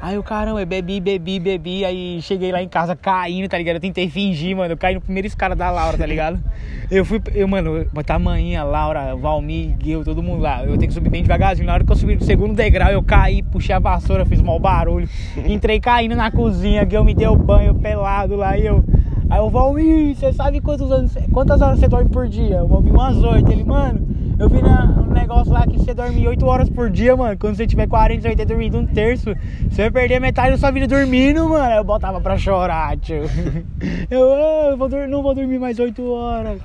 Aí 0.00 0.14
eu, 0.14 0.22
caramba, 0.22 0.60
eu 0.60 0.66
bebi, 0.66 1.00
bebi, 1.00 1.40
bebi. 1.40 1.84
Aí 1.84 2.22
cheguei 2.22 2.52
lá 2.52 2.62
em 2.62 2.68
casa 2.68 2.94
caindo, 2.94 3.48
tá 3.48 3.58
ligado? 3.58 3.76
Eu 3.76 3.80
tentei 3.80 4.08
fingir, 4.08 4.56
mano. 4.56 4.72
Eu 4.72 4.76
caí 4.76 4.94
no 4.94 5.00
primeiro 5.00 5.26
escada 5.26 5.56
da 5.56 5.70
Laura, 5.70 5.98
tá 5.98 6.06
ligado? 6.06 6.38
Eu 6.90 7.04
fui, 7.04 7.20
eu, 7.34 7.46
mano, 7.46 7.84
botar 7.92 8.14
a 8.14 8.18
manhinha, 8.18 8.64
Laura, 8.64 9.14
Valmir, 9.14 9.76
Guil, 9.76 10.02
todo 10.02 10.22
mundo 10.22 10.40
lá. 10.40 10.64
Eu 10.64 10.78
tenho 10.78 10.88
que 10.88 10.94
subir 10.94 11.10
bem 11.10 11.22
devagarzinho. 11.22 11.66
Na 11.66 11.74
hora 11.74 11.84
que 11.84 11.92
eu 11.92 11.96
subi 11.96 12.14
no 12.14 12.22
segundo 12.22 12.54
degrau, 12.54 12.90
eu 12.90 13.02
caí, 13.02 13.42
puxei 13.42 13.74
a 13.74 13.78
vassoura, 13.78 14.24
fiz 14.24 14.40
mau 14.40 14.58
barulho. 14.58 15.06
Entrei 15.46 15.80
caindo 15.80 16.16
na 16.16 16.30
cozinha, 16.30 16.82
Guil 16.86 17.04
me 17.04 17.14
deu 17.14 17.36
banho 17.36 17.74
pelado 17.74 18.36
lá 18.36 18.56
e 18.56 18.64
eu. 18.64 18.82
Aí 19.28 19.38
o 19.38 19.50
Valmir, 19.50 20.14
você 20.16 20.32
sabe 20.32 20.62
quantos 20.62 20.90
anos, 20.90 21.14
quantas 21.30 21.60
horas 21.60 21.78
você 21.78 21.88
dorme 21.88 22.08
por 22.08 22.26
dia? 22.26 22.64
O 22.64 22.68
Valmir, 22.68 22.94
umas 22.94 23.22
oito. 23.22 23.52
Ele, 23.52 23.64
mano, 23.64 24.00
eu 24.38 24.48
vi 24.48 24.62
na, 24.62 24.86
no 24.86 25.12
negócio 25.12 25.52
lá 25.52 25.66
que 25.66 25.76
você 25.76 25.92
dorme 25.92 26.26
8 26.26 26.46
horas 26.46 26.70
por 26.70 26.88
dia, 26.88 27.16
mano. 27.16 27.36
Quando 27.36 27.56
você 27.56 27.66
tiver 27.66 27.88
40, 27.88 28.22
você 28.22 28.28
vai 28.28 28.36
ter 28.36 28.44
dormido 28.44 28.78
um 28.78 28.86
terço. 28.86 29.34
Você 29.68 29.82
vai 29.82 29.90
perder 29.90 30.20
metade 30.20 30.52
da 30.52 30.58
sua 30.58 30.70
vida 30.70 30.86
dormindo, 30.86 31.48
mano. 31.48 31.74
Eu 31.74 31.84
botava 31.84 32.20
pra 32.20 32.38
chorar, 32.38 32.96
tio. 32.98 33.24
Eu, 34.10 34.32
ah, 34.32 34.68
eu 34.70 34.76
vou, 34.76 34.88
não 35.06 35.22
vou 35.22 35.34
dormir 35.34 35.58
mais 35.58 35.78
8 35.78 36.02
horas. 36.10 36.60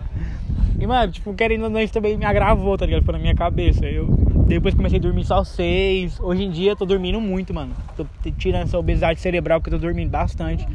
E, 0.80 0.88
mano, 0.88 1.12
tipo, 1.12 1.34
querendo 1.34 1.66
ou 1.66 1.70
não, 1.70 1.80
isso 1.80 1.94
também 1.94 2.18
me 2.18 2.26
agravou, 2.26 2.78
tá 2.78 2.86
ligado? 2.86 3.02
Ficou 3.02 3.14
na 3.14 3.20
minha 3.20 3.36
cabeça. 3.36 3.86
Eu 3.86 4.08
depois 4.48 4.74
comecei 4.74 5.00
a 5.00 5.02
dormir 5.02 5.26
só 5.26 5.44
6. 5.44 6.20
Hoje 6.20 6.44
em 6.44 6.52
dia 6.52 6.72
eu 6.72 6.76
tô 6.76 6.86
dormindo 6.86 7.20
muito, 7.20 7.54
mano. 7.54 7.74
Tô 7.98 8.06
tirando 8.38 8.64
essa 8.64 8.78
obesidade 8.78 9.20
cerebral 9.20 9.62
que 9.62 9.70
eu 9.70 9.74
tô 9.74 9.80
dormindo 9.80 10.10
bastante. 10.10 10.66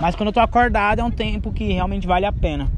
Mas 0.00 0.14
quando 0.14 0.28
eu 0.28 0.32
tô 0.32 0.40
acordado 0.40 1.00
é 1.00 1.04
um 1.04 1.10
tempo 1.10 1.52
que 1.52 1.72
realmente 1.72 2.06
vale 2.06 2.26
a 2.26 2.32
pena. 2.32 2.68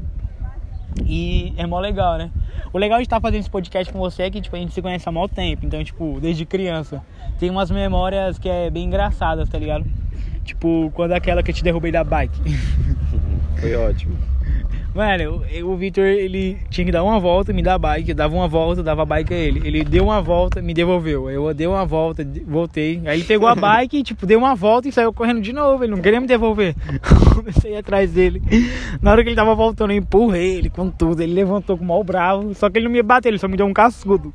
E 1.05 1.53
é 1.57 1.65
mó 1.65 1.79
legal, 1.79 2.17
né? 2.17 2.31
O 2.73 2.77
legal 2.77 2.97
de 2.97 3.03
estar 3.03 3.19
fazendo 3.19 3.41
esse 3.41 3.49
podcast 3.49 3.91
com 3.91 3.99
você 3.99 4.23
é 4.23 4.31
que 4.31 4.41
tipo, 4.41 4.55
a 4.55 4.59
gente 4.59 4.73
se 4.73 4.81
conhece 4.81 5.07
há 5.07 5.11
mó 5.11 5.27
tempo, 5.27 5.65
então, 5.65 5.83
tipo, 5.83 6.19
desde 6.19 6.45
criança. 6.45 7.01
Tem 7.39 7.49
umas 7.49 7.71
memórias 7.71 8.37
que 8.37 8.49
é 8.49 8.69
bem 8.69 8.85
engraçadas, 8.85 9.47
tá 9.49 9.57
ligado? 9.57 9.85
Tipo, 10.43 10.91
quando 10.93 11.11
aquela 11.11 11.43
que 11.43 11.51
eu 11.51 11.55
te 11.55 11.63
derrubei 11.63 11.91
da 11.91 12.03
bike. 12.03 12.39
Foi 13.59 13.75
ótimo. 13.75 14.17
Mano, 14.97 15.43
o 15.63 15.75
Victor, 15.75 16.05
ele 16.05 16.57
tinha 16.71 16.83
que 16.83 16.91
dar 16.91 17.03
uma 17.03 17.19
volta, 17.19 17.53
me 17.53 17.61
dar 17.61 17.75
a 17.75 17.77
bike, 17.77 18.09
eu 18.09 18.15
dava 18.15 18.33
uma 18.33 18.47
volta, 18.47 18.81
dava 18.81 19.03
a 19.03 19.05
bike 19.05 19.31
a 19.31 19.37
ele. 19.37 19.61
Ele 19.63 19.83
deu 19.83 20.05
uma 20.05 20.19
volta, 20.23 20.59
me 20.59 20.73
devolveu. 20.73 21.29
Eu 21.29 21.53
dei 21.53 21.67
uma 21.67 21.85
volta, 21.85 22.27
voltei. 22.47 23.03
Aí 23.05 23.19
ele 23.19 23.23
pegou 23.23 23.47
a 23.47 23.53
bike, 23.55 24.01
tipo, 24.01 24.25
deu 24.25 24.39
uma 24.39 24.55
volta 24.55 24.89
e 24.89 24.91
saiu 24.91 25.13
correndo 25.13 25.39
de 25.39 25.53
novo. 25.53 25.83
Ele 25.83 25.93
não 25.93 26.01
queria 26.01 26.19
me 26.19 26.25
devolver. 26.25 26.73
Comecei 27.35 27.77
atrás 27.77 28.11
dele. 28.11 28.41
Na 28.99 29.11
hora 29.11 29.21
que 29.21 29.29
ele 29.29 29.35
tava 29.35 29.53
voltando, 29.53 29.91
eu 29.91 29.97
empurrei 29.97 30.55
ele 30.55 30.69
com 30.71 30.89
tudo. 30.89 31.21
Ele 31.21 31.31
levantou 31.31 31.77
com 31.77 31.83
o 31.83 31.87
mal 31.87 32.03
bravo. 32.03 32.55
Só 32.55 32.67
que 32.67 32.79
ele 32.79 32.85
não 32.85 32.91
me 32.91 33.03
bateu, 33.03 33.29
ele 33.29 33.37
só 33.37 33.47
me 33.47 33.55
deu 33.55 33.67
um 33.67 33.73
cascudo 33.73 34.33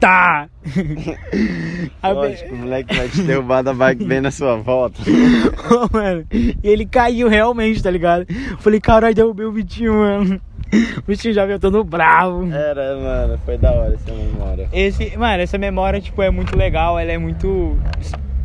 tá! 0.00 0.48
Lógico, 2.02 2.54
o 2.54 2.58
moleque 2.58 2.94
vai 2.94 3.08
te 3.08 3.22
derrubar 3.22 3.62
da 3.62 3.72
bike 3.72 4.04
bem 4.04 4.20
na 4.20 4.30
sua 4.30 4.56
volta. 4.56 5.00
oh, 5.70 5.96
mano, 5.96 6.24
e 6.30 6.56
ele 6.62 6.86
caiu 6.86 7.28
realmente, 7.28 7.82
tá 7.82 7.90
ligado? 7.90 8.26
Falei, 8.58 8.80
caralho, 8.80 9.14
derrubei 9.14 9.46
o 9.46 9.52
Vitinho, 9.52 9.94
mano. 9.94 10.40
O 10.98 11.02
Vitinho 11.06 11.32
já 11.32 11.46
veio 11.46 11.60
todo 11.60 11.84
bravo. 11.84 12.52
Era, 12.52 12.96
mano, 12.96 13.38
foi 13.44 13.56
da 13.56 13.70
hora 13.70 13.94
essa 13.94 14.12
memória. 14.12 14.68
Esse, 14.72 15.16
mano, 15.16 15.40
essa 15.40 15.56
memória, 15.56 16.00
tipo, 16.00 16.20
é 16.20 16.28
muito 16.28 16.56
legal, 16.56 16.98
ela 16.98 17.12
é 17.12 17.16
muito 17.16 17.78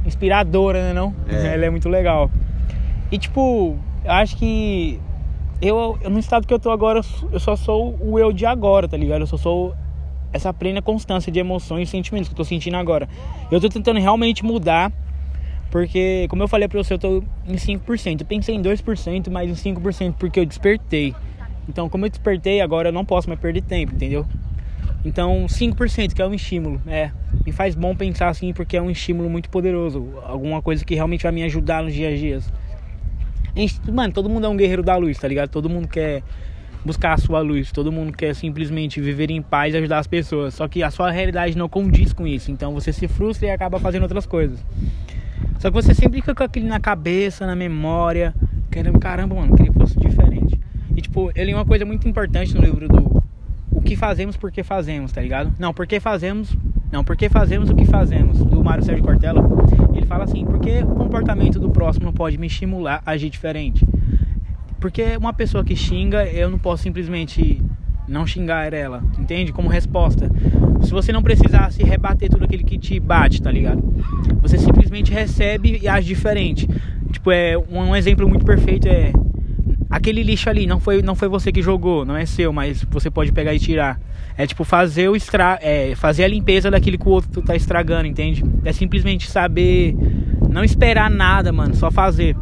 inspiradora, 0.06 0.84
né, 0.84 0.94
não? 0.94 1.16
É. 1.28 1.56
Ela 1.56 1.66
é 1.66 1.70
muito 1.72 1.90
legal. 1.90 2.30
E, 3.12 3.18
tipo, 3.18 3.76
eu 4.06 4.12
acho 4.12 4.38
que 4.38 5.00
eu, 5.62 5.98
no 6.10 6.20
estado 6.20 6.46
que 6.48 6.54
eu 6.54 6.60
tô 6.60 6.72
agora, 6.72 7.02
eu 7.32 7.40
só 7.40 7.56
sou 7.56 7.98
o 8.00 8.18
eu 8.18 8.32
de 8.32 8.46
agora, 8.46 8.88
tá 8.88 8.98
ligado? 8.98 9.22
Eu 9.22 9.28
só 9.28 9.38
sou 9.38 9.76
essa 10.34 10.54
plena 10.54 10.82
constância 10.82 11.32
de 11.32 11.40
emoções 11.40 11.88
e 11.88 11.92
sentimentos 11.92 12.30
que 12.30 12.34
eu 12.34 12.38
tô 12.38 12.44
sentindo 12.44 12.78
agora. 12.78 13.08
Eu 13.52 13.60
tô 13.60 13.70
tentando 13.70 14.00
realmente 14.00 14.44
mudar, 14.44 14.92
porque, 15.70 16.28
como 16.30 16.44
eu 16.44 16.48
falei 16.48 16.68
pra 16.68 16.84
você, 16.84 16.94
eu 16.94 17.00
tô 17.00 17.24
em 17.48 17.56
5%. 17.56 18.22
Eu 18.22 18.26
pensei 18.26 18.56
em 18.56 18.62
2%, 18.62 19.30
mas 19.30 19.50
em 19.50 19.74
5% 19.74 20.16
porque 20.18 20.40
eu 20.40 20.46
despertei. 20.46 21.16
Então, 21.68 21.88
como 21.88 22.06
eu 22.06 22.10
despertei, 22.10 22.60
agora 22.60 22.90
eu 22.90 22.94
não 22.94 23.06
posso 23.06 23.30
mais 23.30 23.40
perder 23.40 23.62
tempo, 23.62 23.94
entendeu? 23.94 24.26
Então, 25.04 25.46
5% 25.48 26.14
que 26.14 26.22
é 26.22 26.28
um 26.28 26.34
estímulo, 26.34 26.82
é. 26.86 27.12
Me 27.46 27.52
faz 27.52 27.74
bom 27.74 27.96
pensar 27.96 28.30
assim, 28.30 28.54
porque 28.54 28.78
é 28.78 28.82
um 28.82 28.90
estímulo 28.92 29.30
muito 29.30 29.50
poderoso. 29.50 30.14
Alguma 30.24 30.62
coisa 30.62 30.86
que 30.86 30.94
realmente 30.94 31.24
vai 31.24 31.32
me 31.32 31.44
ajudar 31.44 31.84
nos 31.84 31.94
dias 31.94 32.14
a 32.14 32.18
dias. 32.18 32.54
Mano, 33.92 34.14
todo 34.14 34.30
mundo 34.30 34.46
é 34.46 34.50
um 34.50 34.56
guerreiro 34.56 34.84
da 34.84 34.96
luz, 34.96 35.18
tá 35.18 35.28
ligado? 35.28 35.50
Todo 35.50 35.70
mundo 35.70 35.88
quer 35.88 36.24
buscar 36.86 37.14
a 37.14 37.18
sua 37.18 37.40
luz. 37.42 37.72
Todo 37.72 37.92
mundo 37.92 38.12
quer 38.12 38.34
simplesmente 38.36 39.00
viver 39.00 39.30
em 39.32 39.42
paz 39.42 39.74
e 39.74 39.78
ajudar 39.78 40.00
as 40.00 40.08
pessoas. 40.08 40.54
Só 40.54 40.68
que 40.68 40.84
a 40.84 40.92
sua 40.92 41.12
realidade 41.12 41.58
não 41.58 41.70
condiz 41.70 42.14
com 42.14 42.28
isso. 42.28 42.52
Então 42.52 42.74
você 42.74 42.92
se 42.92 43.08
frustra 43.08 43.48
e 43.48 43.52
acaba 43.52 43.80
fazendo 43.80 44.04
outras 44.04 44.26
coisas. 44.26 44.64
Só 45.60 45.70
que 45.70 45.76
você 45.76 45.94
sempre 45.94 46.20
fica 46.20 46.34
com 46.34 46.44
aquilo 46.44 46.68
na 46.68 46.80
cabeça, 46.80 47.46
na 47.46 47.56
memória, 47.56 48.34
querendo, 48.70 49.00
caramba, 49.00 49.36
mano, 49.36 49.56
queria 49.56 49.72
que 49.72 49.78
fosse 49.78 50.00
diferente. 50.00 50.60
E 50.96 51.02
tipo, 51.02 51.32
eu 51.36 51.46
li 51.46 51.54
uma 51.54 51.66
coisa 51.66 51.86
muito 51.86 52.08
importante 52.08 52.54
no 52.56 52.62
livro 52.62 52.88
do 52.88 53.24
O 53.72 53.82
que 53.82 53.96
fazemos 53.96 54.36
porque 54.36 54.64
fazemos, 54.64 55.12
tá 55.12 55.22
ligado? 55.22 55.54
Não, 55.60 55.74
porque 55.74 56.00
fazemos. 56.00 56.56
Não, 56.92 57.04
porque 57.04 57.30
fazemos 57.30 57.70
o 57.70 57.76
que 57.76 57.86
fazemos, 57.86 58.40
do 58.40 58.62
Mário 58.62 58.84
Sérgio 58.84 59.04
Cortella. 59.04 59.42
Ele 59.96 60.06
fala 60.06 60.26
assim, 60.26 60.44
porque 60.44 60.80
o 60.84 60.96
comportamento 60.96 61.58
do 61.58 61.70
próximo 61.70 62.06
não 62.06 62.14
pode 62.14 62.38
me 62.38 62.48
estimular 62.48 63.02
a 63.06 63.12
agir 63.12 63.30
diferente. 63.30 63.86
Porque 64.82 65.16
uma 65.16 65.32
pessoa 65.32 65.64
que 65.64 65.76
xinga, 65.76 66.26
eu 66.26 66.50
não 66.50 66.58
posso 66.58 66.82
simplesmente 66.84 67.62
não 68.08 68.26
xingar 68.26 68.74
ela, 68.74 69.04
entende? 69.18 69.54
Como 69.54 69.70
resposta. 69.70 70.30
Se 70.82 70.92
você 70.92 71.12
não 71.14 71.22
precisasse 71.22 71.84
rebater 71.84 72.30
tudo 72.30 72.46
aquele 72.46 72.64
que 72.64 72.80
te 72.80 73.00
bate, 73.00 73.42
tá 73.42 73.52
ligado? 73.52 73.82
Você 74.42 74.58
simplesmente 74.58 75.14
recebe 75.14 75.80
e 75.82 75.88
age 75.88 76.08
diferente. 76.08 76.68
Tipo, 77.12 77.32
é 77.32 77.56
um, 77.58 77.96
exemplo 77.96 78.28
muito 78.28 78.44
perfeito 78.44 78.88
é 78.88 79.14
aquele 79.90 80.24
lixo 80.24 80.50
ali 80.50 80.66
não 80.66 80.80
foi 80.80 81.02
não 81.02 81.16
foi 81.16 81.28
você 81.28 81.52
que 81.52 81.62
jogou, 81.62 82.04
não 82.06 82.16
é 82.16 82.26
seu, 82.26 82.52
mas 82.52 82.84
você 82.90 83.12
pode 83.12 83.32
pegar 83.32 83.54
e 83.54 83.60
tirar. 83.60 84.00
É 84.36 84.48
tipo 84.48 84.64
fazer 84.64 85.10
o 85.10 85.16
estra 85.16 85.60
é, 85.62 85.94
fazer 85.96 86.24
a 86.24 86.28
limpeza 86.28 86.72
daquilo 86.72 86.98
que 86.98 87.08
o 87.08 87.12
outro 87.12 87.42
tá 87.44 87.56
estragando, 87.56 88.08
entende? 88.08 88.44
É 88.66 88.74
simplesmente 88.74 89.30
saber 89.30 89.96
não 90.50 90.64
esperar 90.64 91.10
nada, 91.10 91.52
mano, 91.52 91.76
só 91.76 91.92
fazer. 91.92 92.36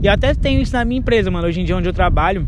E 0.00 0.08
até 0.08 0.34
tenho 0.34 0.60
isso 0.60 0.72
na 0.72 0.84
minha 0.84 1.00
empresa, 1.00 1.30
mano. 1.30 1.46
Hoje 1.46 1.60
em 1.60 1.64
dia, 1.64 1.76
onde 1.76 1.88
eu 1.88 1.92
trabalho, 1.92 2.46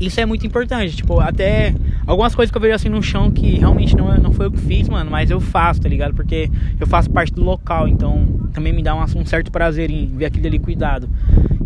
isso 0.00 0.20
é 0.20 0.26
muito 0.26 0.46
importante. 0.46 0.96
Tipo, 0.96 1.20
até 1.20 1.74
algumas 2.06 2.34
coisas 2.34 2.50
que 2.50 2.56
eu 2.56 2.62
vejo 2.62 2.74
assim 2.74 2.88
no 2.88 3.02
chão 3.02 3.30
que 3.30 3.58
realmente 3.58 3.96
não, 3.96 4.16
não 4.18 4.32
foi 4.32 4.46
eu 4.46 4.50
que 4.50 4.58
fiz, 4.58 4.88
mano, 4.88 5.10
mas 5.10 5.30
eu 5.30 5.40
faço, 5.40 5.80
tá 5.80 5.88
ligado? 5.88 6.14
Porque 6.14 6.50
eu 6.78 6.86
faço 6.86 7.10
parte 7.10 7.32
do 7.32 7.42
local, 7.42 7.86
então 7.86 8.26
também 8.52 8.72
me 8.72 8.82
dá 8.82 8.94
um, 8.94 9.02
um 9.02 9.26
certo 9.26 9.50
prazer 9.50 9.90
em 9.90 10.06
ver 10.06 10.26
aquilo 10.26 10.46
ali 10.46 10.58
cuidado. 10.58 11.08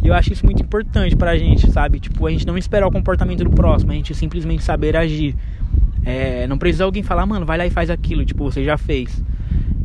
E 0.02 0.09
eu 0.09 0.14
acho 0.14 0.32
isso 0.32 0.44
muito 0.44 0.62
importante 0.62 1.14
pra 1.14 1.37
gente, 1.38 1.71
sabe? 1.71 2.00
Tipo, 2.00 2.26
a 2.26 2.30
gente 2.30 2.47
não 2.47 2.59
esperar 2.59 2.87
o 2.87 2.90
comportamento 2.90 3.44
do 3.44 3.50
próximo, 3.50 3.92
a 3.92 3.94
gente 3.94 4.14
simplesmente 4.14 4.62
saber 4.62 4.97
agir. 4.97 5.37
É, 6.04 6.47
não 6.49 6.59
precisa 6.59 6.85
alguém 6.85 7.02
falar, 7.02 7.25
mano, 7.25 7.47
vai 7.47 7.56
lá 7.56 7.66
e 7.66 7.71
faz 7.71 7.88
aquilo, 7.88 8.25
tipo, 8.25 8.44
você 8.44 8.64
já 8.64 8.76
fez. 8.76 9.23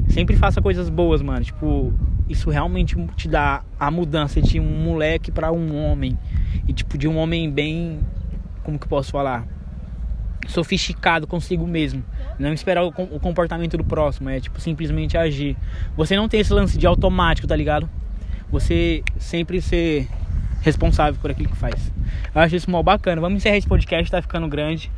Sempre 0.08 0.36
faça 0.36 0.62
coisas 0.62 0.90
boas, 0.90 1.22
mano. 1.22 1.46
Tipo, 1.46 1.94
isso 2.30 2.50
realmente 2.50 2.96
te 3.16 3.28
dá 3.28 3.64
a 3.80 3.90
mudança 3.90 4.42
de 4.42 4.60
um 4.60 4.84
moleque 4.84 5.32
para 5.32 5.52
um 5.52 5.76
homem. 5.76 6.18
E 6.68 6.74
tipo, 6.74 6.98
de 6.98 7.08
um 7.08 7.18
homem 7.18 7.50
bem. 7.50 8.00
Como 8.64 8.78
que 8.78 8.86
eu 8.86 8.90
posso 8.90 9.12
falar? 9.12 9.48
Sofisticado 10.48 11.26
consigo 11.26 11.66
mesmo. 11.66 12.04
Não 12.38 12.54
esperar 12.54 12.84
o, 12.84 12.90
o 12.90 13.20
comportamento 13.20 13.78
do 13.78 13.84
próximo. 13.84 14.30
É 14.30 14.40
tipo, 14.40 14.60
simplesmente 14.60 15.18
agir. 15.18 15.56
Você 15.96 16.16
não 16.16 16.28
tem 16.28 16.42
esse 16.42 16.54
lance 16.54 16.78
de 16.78 16.86
automático, 16.86 17.48
tá 17.48 17.56
ligado? 17.56 17.90
Você 18.50 19.04
sempre 19.18 19.62
ser 19.62 20.08
responsável 20.62 21.20
por 21.22 21.32
aquilo 21.32 21.50
que 21.50 21.56
faz. 21.56 21.92
Eu 22.34 22.42
acho 22.42 22.56
isso 22.56 22.70
mal 22.70 22.84
bacana. 22.84 23.22
Vamos 23.22 23.38
encerrar 23.38 23.58
esse 23.58 23.68
podcast, 23.68 24.12
tá 24.12 24.22
ficando 24.22 24.48
grande. 24.48 24.92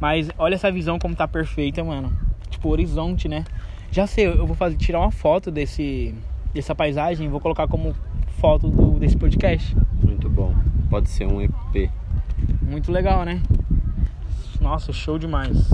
Mas 0.00 0.28
olha 0.36 0.54
essa 0.54 0.70
visão 0.70 0.98
como 0.98 1.14
tá 1.14 1.26
perfeita, 1.28 1.82
mano. 1.84 2.12
Tipo, 2.50 2.68
horizonte, 2.68 3.28
né? 3.28 3.44
Já 3.90 4.06
sei, 4.08 4.26
eu 4.26 4.46
vou 4.46 4.56
fazer 4.56 4.76
tirar 4.76 5.00
uma 5.00 5.12
foto 5.12 5.52
desse 5.52 6.14
dessa 6.54 6.74
paisagem, 6.74 7.28
vou 7.28 7.40
colocar 7.40 7.66
como 7.66 7.94
foto 8.38 8.68
do, 8.68 8.98
desse 8.98 9.16
podcast. 9.16 9.76
Muito 10.02 10.30
bom. 10.30 10.54
Pode 10.88 11.10
ser 11.10 11.26
um 11.26 11.42
EP. 11.42 11.90
Muito 12.62 12.92
legal, 12.92 13.24
né? 13.24 13.42
Nossa, 14.60 14.92
show 14.92 15.18
demais. 15.18 15.68